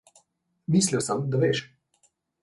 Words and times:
Mislil 0.75 1.03
sem, 1.07 1.21
da 1.35 1.41
veš. 1.43 1.61